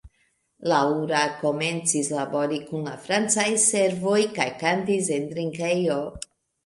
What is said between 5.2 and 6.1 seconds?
drinkejo.